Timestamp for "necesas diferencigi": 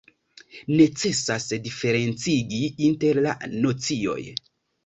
0.79-2.63